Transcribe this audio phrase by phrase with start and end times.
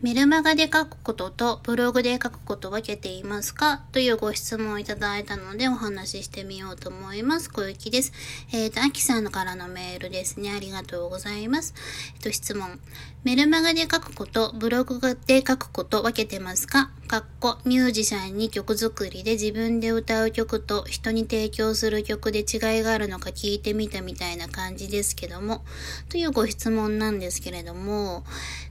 [0.00, 7.50] メルマガで書くこととブログで書くこと分けていますかというご質問をいただいたのでお話ししてみようと思います。
[7.50, 8.12] 小雪です。
[8.52, 10.52] えっ、ー、と、アキさんからのメールですね。
[10.52, 11.74] ありがとうございます。
[12.14, 12.78] えっ、と、質問。
[13.24, 16.92] メルマガで書くこと、ブログで書くこと分けてますか？
[17.08, 25.64] かっこ、ミュージシャンに曲作りで自分で歌う曲と人に提供する曲で違いがあるのか聞いてみたみたいな感じですけども、
[26.10, 28.24] というご質問なんですけれども、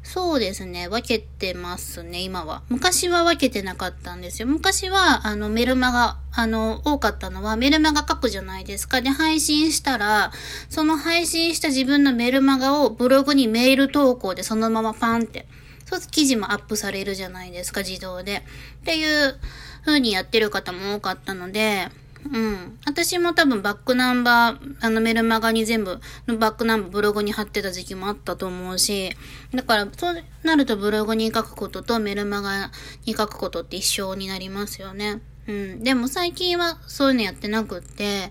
[0.04, 2.62] そうですね、分けてますね、今は。
[2.70, 4.48] 昔は分けてなかったんですよ。
[4.48, 9.02] 昔は、あの、メルマガ、あの、多かったのは、メルマガ書くじゃないですか。
[9.02, 10.32] で、配信したら、
[10.70, 15.48] その配信した自分のメルマガをブログにメール投稿でそのままパンって、
[15.86, 18.44] そう記事もアップされるじゃないですか、自動で。
[18.82, 19.40] っていう
[19.86, 21.90] 風にやってる方も多かったので、
[22.32, 22.80] うん。
[22.86, 29.12] 私も多分バックナンバー、あのメルマガに全部のバックナンバーブログに貼ってた時期もあったと思うし、
[29.54, 32.72] だからそうなるとブログに書くこととメルマガ
[33.06, 35.22] に書くことって一緒になりますよね。
[35.48, 35.84] うん。
[35.84, 38.30] でも最近はそういうのやってなくって、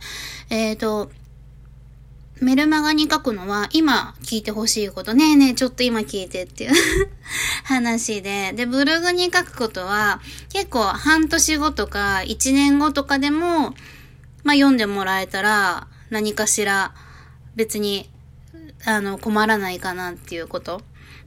[0.51, 1.11] えっ、ー、と、
[2.41, 6.73] メルマガに書くのは今聞いてほしいこと、ねえねえちょっと今聞いてっていう
[7.65, 10.20] 話で、で、ブログに書くことは
[10.53, 13.75] 結構半年後とか1年後とかでも、
[14.45, 16.95] まあ読んでもらえたら何かしら
[17.55, 18.09] 別に
[18.84, 20.83] あの困らないかなっていうこと。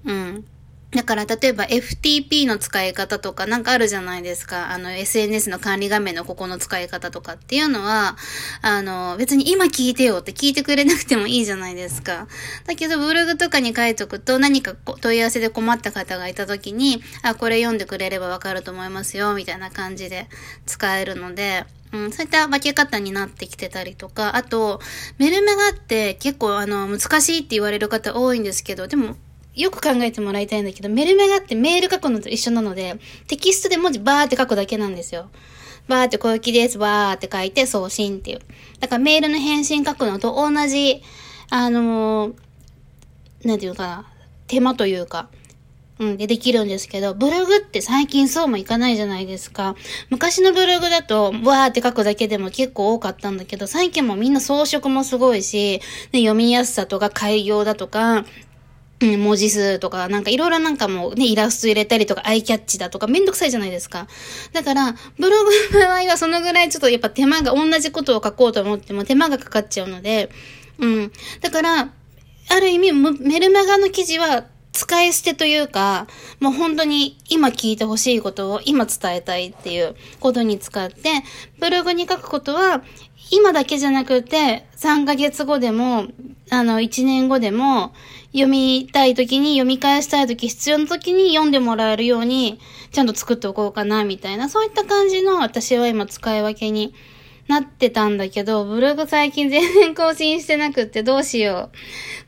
[0.06, 0.46] うん。
[0.92, 4.72] だから、例えば FTP の使い方とかなんかあるじゃないですか。
[4.72, 8.18] あの、SNS の管理画面のここの使い方とかっていうのは、
[8.64, 12.28] あの、別に今聞いてよって聞いてくれなくてもいいじゃないですか。
[12.66, 20.28] だけど、ブログとかに書いとくと何か問い合わせで困った方がいた時に、あ、これ読んでくれればわかると思いますよ、みたいな感じで
[20.66, 24.80] 使えるので、うん、そういった分け方になってきてたりとか、あと、
[25.20, 29.18] メルマガって結構あの、難しいって言われる方多いんですけど、でも、
[29.56, 32.98] よく考えてもらいたいんだけど、メルマガってメール書くのと一緒なので、
[33.28, 35.30] テキストで文字バーって書くだけなんですよ。
[35.88, 38.40] バーって小雪です、バーって書いて送信っていう。
[38.80, 41.02] だからメールの返信書くのと同じ、
[41.50, 42.34] あのー、
[43.44, 44.06] なんていうかな、
[44.48, 45.30] 手間というか、
[46.00, 49.76] うん、でできるんですけど、ブログって最近そうもいかないじゃないですか。
[50.10, 55.82] 昔のブログだと、わーって書くだけでも結構多かったんだけど、最近もみんな装飾もすごいし、
[56.14, 58.26] ね、読みやすさとか開業だとか、
[59.02, 64.08] うん、文字数とか、なんかいろいろなんかもうね、イラスト入れたりとか、アイキャッチだとか、めんどくさいじゃないですか。
[64.52, 70.30] だから、ブログの場合はそのぐらいちょっとやっぱ手間が、同じことを書こうと思っても手間がかかっちゃうので、
[70.80, 71.12] うん。
[71.42, 71.90] だから、
[72.50, 76.08] ある意味、メルマガの記事は使い捨てというか、
[76.40, 81.24] もう本当に今聞いてほしいことを今伝えたいっていうことに使って、
[81.60, 82.84] ブログに書くことは、
[83.32, 86.08] 今だけじゃなくて、3ヶ月後でも、
[86.50, 87.94] あの、1年後でも、
[88.32, 92.60] 読みたい時に、読み返したい時、必要な時に読んでもらえるように、
[92.92, 96.94] ちゃんと作っておこうかな、みたいな、そういった感じの私は今使い分けに
[97.48, 101.72] なってたんだけど、ブログ最近全然更新してなくってどうしよ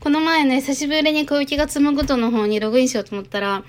[0.00, 3.64] この前ね、久しぶりに小雪が紡ぐとの方にログインしようと思ったら、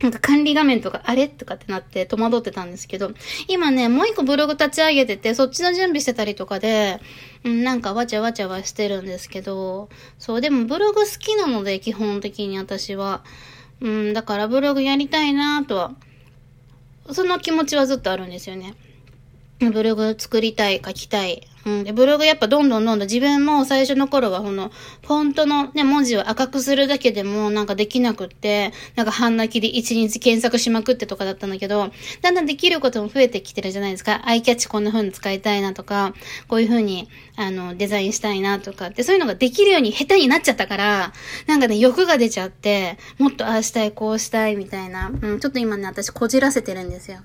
[0.00, 1.26] なんか管理画面とか、あれ？
[1.26, 3.12] とかってなって戸惑ってたんですけど、
[3.48, 7.00] 今ね、もう一個ブログ立ち上げてて、そっちの準備してたりとかで、
[7.44, 13.24] うん、なんかわちゃわちゃはしてるんですけど、そう、でもブログ好きなので、基本的に私は。
[13.80, 15.94] うん、だからブログやりたいなとは、
[17.10, 18.74] その気持ちはずっとあるんですよね。
[19.60, 21.46] ブログ作りたい、書きたい。
[21.66, 21.84] うん。
[21.84, 24.70] で、ブログやっぱどんどんどんどん自分も最初の頃はこの、
[25.02, 31.90] フォントのね、文字を赤くするだけでもなんかできなくって、なんか半泣きで一日検索しまくってとかだったんだけど、
[32.22, 34.22] だんだんできることも増えてきてるじゃないですか。
[34.24, 36.14] アイキャッチこんな風に使いたいなとか、
[36.46, 41.12] こういう風に、あの、デザインしたいなとかって、そういうのができるように下手になっちゃったから、
[41.48, 47.18] なんかね、欲が出ちゃって、もっとああしたい、こうしたいみたいな、うん、ちょっと今ね、私こじらせてるんですよ。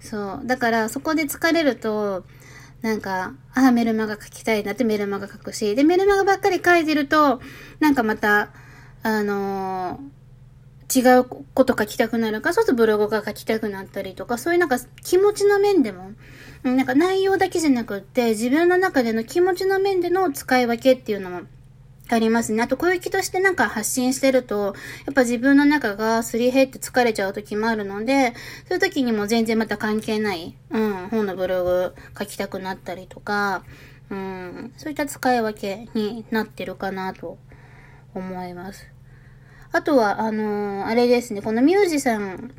[0.00, 0.46] そう。
[0.46, 2.24] だから、そこで疲れると、
[2.82, 7.40] なんか、ああ、メルマガ書きたいなってメルマガ書くし、で、メルマガばっかり書いてると、
[7.78, 8.52] なんかまた、
[9.02, 16.12] あのー、違うこと書きたくなるか、そうするとブログが書きたくなったりとか、そういうなんか気持ちの面でも、
[16.62, 21.42] なんか内容だけじゃなくって、自分の中での気持ちの面での使い分けっていうのも
[22.14, 22.62] ありますね。
[22.62, 24.74] あと、小雪としてなんか発信してると、
[25.06, 28.34] やっぱ自分の中がすり減って疲れちゃう時もあるので、
[28.68, 33.64] そういう時にも全然また関係ない、うん、本のブログ書きたくなったりとか、
[34.10, 37.38] うん、そういった使い分けになってるかなと
[38.14, 38.86] 思います。
[39.72, 42.52] あとは、あのー、あれですね、このミュージシャン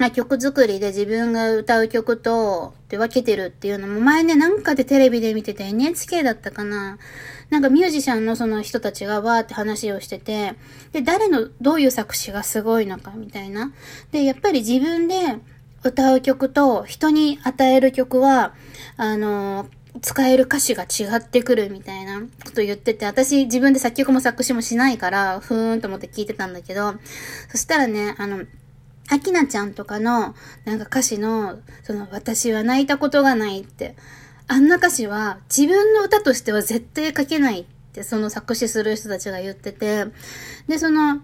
[0.00, 6.96] まあ、曲作りで自分が歌う曲と、って分けてるっていうのも前ね、なんかでテレビで見てて NHK だったかな。
[7.50, 10.54] なんかミュージシャンのその人たちがわーって話をしてて、
[10.92, 13.74] で、誰のどういう作詞がすごいのかみたいな。
[14.10, 15.36] で、やっぱり自分で
[15.84, 18.54] 歌う曲と人に与える曲は、
[18.96, 19.68] あの
[20.00, 26.94] 使える歌詞が違ってくるみたいなこと言ってて、私自分で作曲も作詞もしないから、ふーんと思って聞いてたんだけど、
[27.50, 28.46] そしたらね、あの、
[29.10, 30.34] アキナちゃんとかの、
[30.64, 33.96] なんか歌詞の、その、私は泣いたことがないって、
[34.46, 40.06] あんな歌詞は自分の歌としては絶対書けないって、その作詞する人たちが言ってて、
[40.68, 41.20] で、その、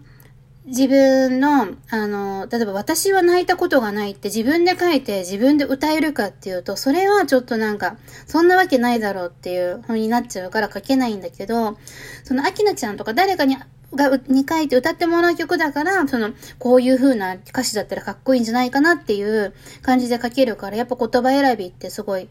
[0.67, 7.97] 自分の、あの、例えば私は泣いたことがないって自分で書いて自分で歌えるかっていうと、それはちょっとなんか、
[8.27, 11.79] そんなわけないだろうっていう風になっちゃうから書けないんだけど、
[12.25, 13.57] そのアキナちゃんとか誰かに
[13.95, 22.29] が、に書いて歌ってもらう曲だから、その、こういう風な歌詞だったらかっこいいんじゃないかなっていう感じで書けるから、やっぱ言葉選びってすごい違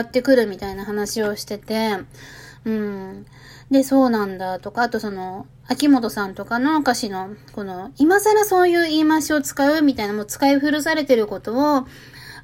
[0.00, 1.98] ってくるみたいな話をしてて、
[2.64, 3.26] うん。
[3.70, 11.86] で、そうなんだとか、あとその、秋元さんとかの歌詞の、この、今更そういう言い回しを使うみたいな、もう使い古されてることを、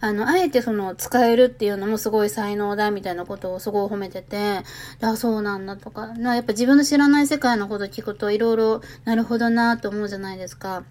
[0.00, 4.62] あの、あえてその、使えるっていうのもすごい才能だみたいなことをすごい褒めてて、
[5.02, 10.84] あ、そうなんだとか、なやっぱ自分の知らない世界のこと聞くといろいろ、なるほどなと思うじゃないですか。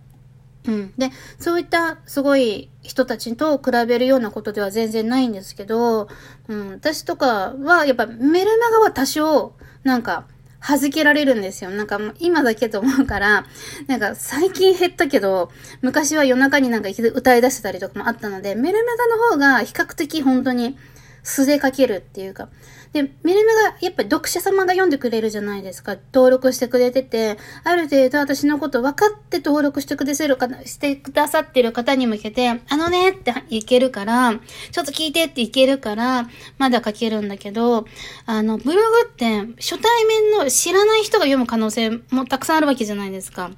[0.67, 0.93] うん。
[0.97, 6.07] で、そういったすごい人たちと比べるようなことでは全然ないんですけど、
[6.47, 9.53] うん、私とかはやっぱメルマガは多少、
[9.83, 10.27] なんか、
[10.61, 11.71] 弾けられるんですよ。
[11.71, 13.45] なんか今だけと思うから、
[13.87, 15.51] なんか最近減ったけど、
[15.81, 20.77] 昔は夜中になんか歌い出してたりとかもあったので、メルメガの方が比較的本当に
[21.23, 22.49] 素で書けるっていうか、
[22.91, 25.95] で、メルマガ、やっぱり読者様が読んでくれるじゃないですか。
[26.11, 34.39] 登録してくれてて、ある程度私のこと分かって登録してくださるかしてくださってる方に向けて、あのねっていけるから、
[34.71, 36.27] ちょっと聞いてっていけるから、
[36.57, 37.85] まだ書けるんだけど、
[38.25, 43.51] あの、ブログって初対面の知らない人が読む可能性もたくさんあるわけじゃないですか。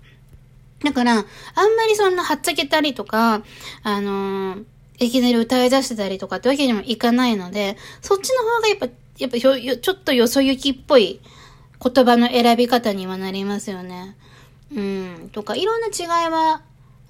[0.84, 3.44] だから、あんまりそんなはっちゃけたりとか、
[3.84, 4.64] あのー
[5.02, 8.88] いきなり歌い出してたりとかってわけにもいかないので、そっちの方がやっぱ
[9.18, 11.22] やっぱちょっとよそ行きっぽい
[11.84, 14.16] 言葉の選び方にはなりますよね。
[14.76, 15.30] うん。
[15.32, 16.62] とか、いろんな違いは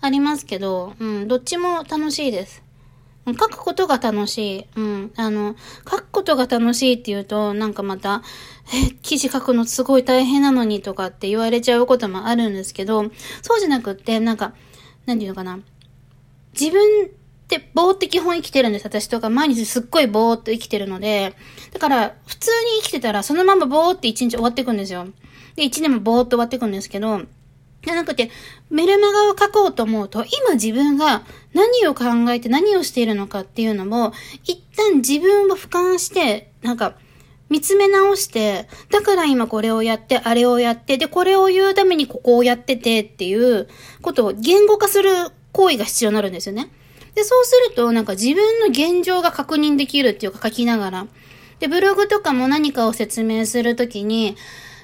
[0.02, 2.64] ありますけど、うん、どっちも楽しいです。
[3.28, 4.66] 書くことが楽しい。
[4.76, 5.12] うん。
[5.16, 5.56] あの、
[5.90, 8.24] 書くことが楽しいって言うと、なんかまた、
[8.74, 13.04] え、記事書くのすごい大変なのにとかって言われちゃうこともあるんですけど、
[13.42, 14.54] そうじゃなくって、なんか、
[15.06, 15.60] なんていうのかな。
[16.60, 17.12] 自分
[17.57, 18.86] ってぼーって基本生きてるんです。
[18.86, 21.36] 私とか毎日すっごいぼーっと生きてるので。
[21.74, 25.07] だから、普通に生きてたらそのままぼーって一日終わっていくんですよ。
[25.56, 27.21] で、一年もぼーっと終わっていくんですけど、
[27.83, 28.30] じゃなくて、
[28.69, 34.13] メルマガを書こうと思うと、今自分が何を考えて何をしているのかっていうのも、
[34.44, 36.95] 一旦自分を俯瞰して、なんか、
[37.50, 43.68] 見つめ直して、だから今これをやって、あれをやって、で、これを言うためにここをやっててっていう
[44.01, 45.12] ことを言語化する
[45.51, 46.69] 行為が必要になるんですよね。
[47.16, 51.08] で、そうすると、なんか自分の現状が確認できるっていうか書きながら。
[51.60, 54.36] で、ブログとかも何かを説明するときに、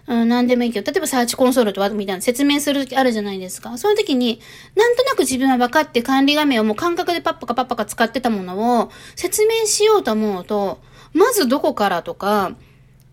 [0.08, 3.78] うん、何でもいいけど、例えばサーチコンソールとかみたいな説明するときあるじゃないですか。
[3.78, 4.40] そういうときに、
[4.76, 10.80] なんとなく自分は分かって管理画面をもう感覚でパッパカパッパカ使ってたものを説明しようと思うと、
[11.14, 12.56] まずどこからとか、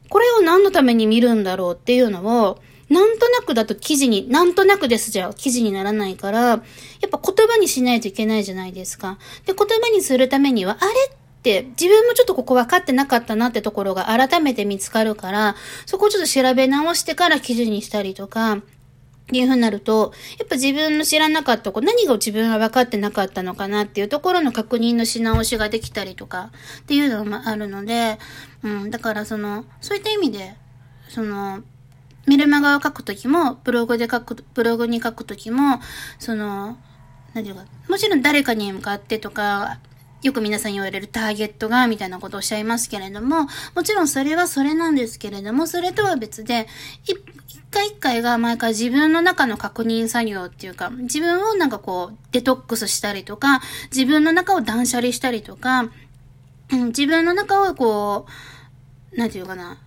[0.09, 6.61] これを何のために見るんだろうっていうのを、なんとなくだと記事に、なんとなくですじゃ記事にならないから、やっ
[7.11, 9.19] ぱ言葉にしないといけないじゃないですか。
[9.47, 18.63] で、言葉にするためには、あれって自分もちょっとここ分かってなかったなってところが改めて見つかるから、そこをちょっと調べ直してから記事にしたりとか、
[19.25, 26.51] っていうふうになると、やっぱ自分の知らなかったこ何が自分は分かってなかったのかなっていうところの確認のし直しができたりとか
[26.81, 28.19] っていうのもあるので、
[28.63, 30.55] うん、だからその、そういった意味で、
[31.09, 31.63] その、
[32.27, 35.81] メルマガを書くときも、ブログで書く、ブログに書くときも、
[36.19, 36.79] その、
[37.35, 39.79] 何ていうか、もちろん誰かに向かってとか、
[40.23, 46.67] よく皆さん言われるターゲットが、みたいなことをおっしゃいますけれども、もちろんそれはそれなんですけれども、それとは別で、
[47.05, 47.17] 一
[47.71, 53.61] 回一回が毎回自分の中の確認作業っていうか、自分をなんかこう、デトックスしたりとか、
[53.95, 55.91] 自分の中を断捨離したりとか、
[56.71, 58.27] 自分の中をこ
[59.15, 59.79] う、なんていうかな、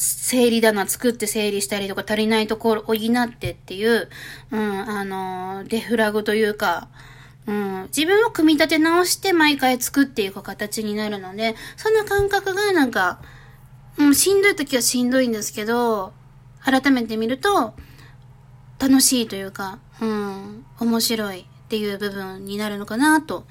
[0.00, 4.08] 整理棚作って整理したりとか足りないところを補ってっていう、
[4.50, 6.88] うん、あの、デフラグというか、
[7.46, 13.20] うん、自分を組み立て直して毎回作っていく形になるので、その感覚がなんか、
[13.98, 16.14] うん、しんどい時はしんどいんですけど、
[16.64, 17.74] 改めて見ると、
[18.78, 23.44] 楽しいというか、うん、面白いっていう部分になるのかなと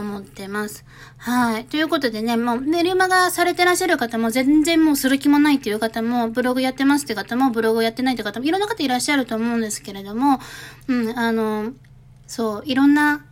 [0.00, 0.84] 思ってます。
[1.18, 1.64] はい。
[1.64, 10.40] ということでね、もうメルマガされてらっしゃる方も全然もうする気もないっていう方も、ブログやってますって方も、ブログやってないって方も、いろんな方いらっしゃると思うんですけれども、
[10.88, 11.72] うん、あの、
[12.26, 13.24] そう、いろんな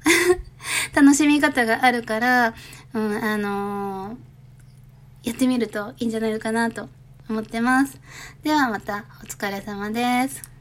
[0.94, 2.54] 楽しみ方があるから、
[2.94, 4.16] うん、あの、
[5.22, 6.88] やってみるといいんじゃないかなと
[7.28, 7.98] 思ってます。
[8.42, 10.58] ではまたお疲れ様です。